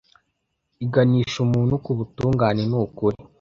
[0.85, 3.17] iganisha umuntu ku butungane n’ukuri.